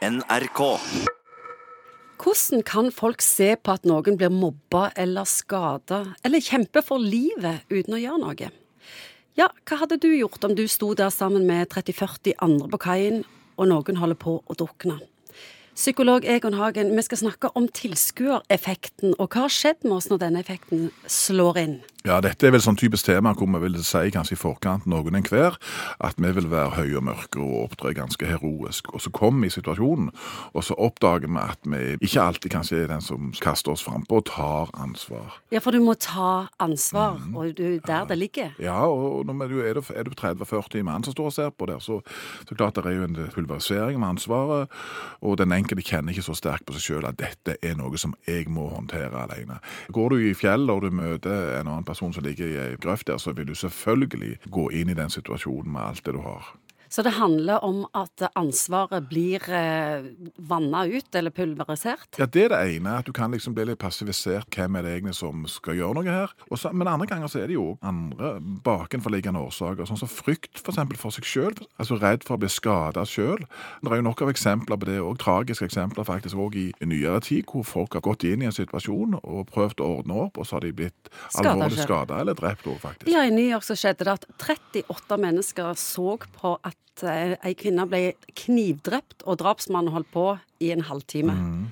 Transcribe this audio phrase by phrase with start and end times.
[0.00, 0.60] NRK.
[2.16, 7.66] Hvordan kan folk se på at noen blir mobba eller skada, eller kjempe for livet
[7.68, 8.48] uten å gjøre noe?
[9.36, 13.20] Ja, hva hadde du gjort om du sto der sammen med 30-40 andre på kaien,
[13.60, 14.96] og noen holder på å drukne?
[15.80, 20.18] Psykolog Egon Hagen, vi skal snakke om tilskuereffekten, og hva har skjedd med oss når
[20.26, 21.78] denne effekten slår inn?
[22.00, 25.18] Ja, dette er vel sånn typisk tema hvor vi vil si kanskje i forkant noen
[25.18, 25.58] enhver
[26.00, 28.88] at vi vil være høye og mørke og opptre ganske heroisk.
[28.96, 30.08] Og så kommer vi i situasjonen,
[30.56, 34.22] og så oppdager vi at vi ikke alltid kanskje er den som kaster oss frampå
[34.22, 35.36] og tar ansvar.
[35.52, 38.56] Ja, for du må ta ansvar, og det er jo der det ligger.
[38.56, 41.68] Ja, og når du er du, er du 30-40 mann som står og ser på
[41.68, 42.00] der, så,
[42.48, 44.72] så klart det er jo en pulverisering med ansvaret,
[45.20, 48.14] og den enkelte kjenner ikke så sterkt på seg sjøl at dette er noe som
[48.26, 49.60] jeg må håndtere alene.
[49.94, 53.06] Går du i fjellet og du møter en annen person som ligger i ei grøft
[53.06, 56.50] der, så vil du selvfølgelig gå inn i den situasjonen med alt det du har.
[56.90, 60.08] Så det handler om at ansvaret blir eh,
[60.50, 62.18] vanna ut, eller pulverisert?
[62.18, 64.50] Ja, Det er det ene, at du kan liksom bli litt passivisert.
[64.50, 66.34] Hvem er det egentlig som skal gjøre noe her?
[66.50, 68.32] Så, men andre ganger så er det jo andre
[68.66, 71.54] bakenforliggende årsaker, sånn som frykt for, eksempel, for seg sjøl.
[71.78, 73.46] Altså redd for å bli skada sjøl.
[73.84, 77.22] Det er jo nok av eksempler på det òg, tragiske eksempler faktisk òg i nyere
[77.22, 80.48] tid, hvor folk har gått inn i en situasjon og prøvd å ordne opp, og
[80.48, 83.14] så har de blitt alvorlig skada eller drept òg, faktisk.
[83.14, 87.86] Ja, i New York så skjedde det at 38 mennesker så på at ei kvinne
[87.88, 90.26] ble knivdrept, og drapsmannen holdt på
[90.60, 91.32] i en halvtime.
[91.32, 91.68] Mm.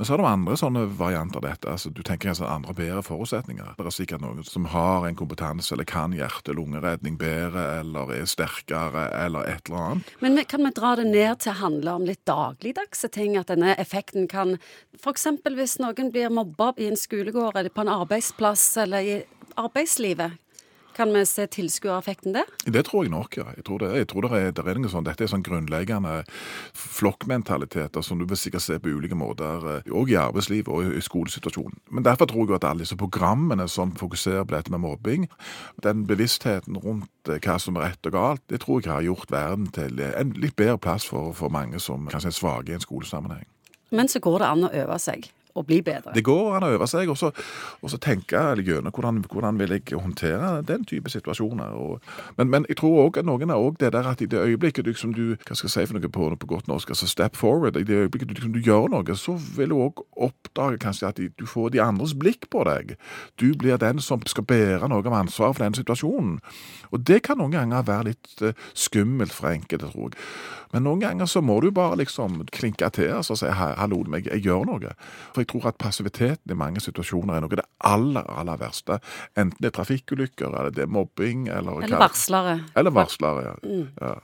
[0.00, 1.68] Men så er det andre sånne varianter av dette.
[1.68, 3.74] altså Du tenker altså andre bedre forutsetninger.
[3.76, 9.10] Det er sikkert noen som har en kompetanse eller kan hjerte-lungeredning bedre, eller er sterkere,
[9.26, 10.14] eller et eller annet.
[10.24, 13.36] Men kan vi dra det ned til å handle om litt dagligdagse ting?
[13.36, 14.56] At denne effekten kan
[14.96, 15.26] F.eks.
[15.44, 19.18] hvis noen blir mobba i en skolegård, eller på en arbeidsplass, eller i
[19.60, 20.38] arbeidslivet.
[20.96, 22.48] Kan vi se tilskuereffekten der?
[22.64, 23.46] Det tror jeg nok, ja.
[23.56, 26.16] Jeg tror det, jeg tror det er, det er noe sånn, Dette er sånn grunnleggende
[26.76, 31.04] flokkmentaliteter som du vil sikkert se på ulike måter, òg eh, i arbeidslivet og i
[31.04, 31.78] skolesituasjonen.
[31.90, 35.28] Men derfor tror jeg at alle disse programmene som fokuserer på dette med mobbing,
[35.84, 39.32] den bevisstheten rundt eh, hva som er rett og galt, det tror jeg har gjort
[39.32, 42.84] verden til en litt bedre plass for, for mange som kanskje er svake i en
[42.84, 43.46] skolesammenheng.
[43.90, 46.14] Men så går det an å øve seg og bli bedre.
[46.14, 47.30] Det går an å øve seg, og så,
[47.80, 51.74] og så tenke gjennom hvordan, hvordan vil jeg håndtere den type situasjoner.
[51.76, 52.00] Og,
[52.38, 54.86] men, men, jeg tror òg at noen er òg det der at i det øyeblikket
[54.86, 57.76] liksom du hva skal jeg si for noe på, på godt norsk, altså step forward,
[57.76, 61.20] i det øyeblikket du, liksom, du gjør noe, så vil du òg oppdage kanskje at
[61.20, 62.96] du får de andres blikk på deg.
[63.40, 66.38] Du blir den som skal bære noe av ansvaret for den situasjonen.
[66.90, 70.18] Og det kan noen ganger være litt uh, skummelt for enkelte, tror jeg.
[70.72, 74.44] Men noen ganger så må du bare liksom klinke til og si hallo, jeg, jeg
[74.46, 74.94] gjør noe.
[75.34, 79.00] For jeg tror at passiviteten i mange situasjoner er noe av det aller, aller verste.
[79.34, 82.58] Enten det er trafikkulykker, eller det er mobbing, eller Eller varslere.
[82.76, 83.54] Eller varslere, ja.
[83.64, 83.88] Mm.
[84.00, 84.14] ja.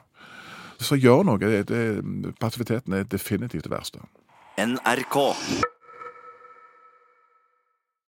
[0.78, 1.40] Så gjør noe.
[1.40, 4.04] Det, det, passiviteten er definitivt det verste.
[4.60, 5.16] NRK.